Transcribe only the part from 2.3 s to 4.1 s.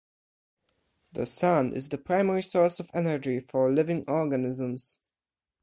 source of energy for living